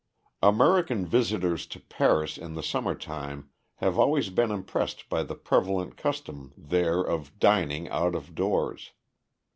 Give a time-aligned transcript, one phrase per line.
[0.41, 5.95] American visitors to Paris in the summer time have always been impressed by the prevalent
[5.95, 8.93] custom there of dining out of doors.